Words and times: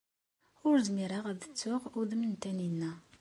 Ur 0.67 0.77
zmireɣ 0.87 1.25
ad 1.31 1.39
ttuɣ 1.41 1.81
udem 1.99 2.21
n 2.25 2.33
Taninna. 2.41 2.91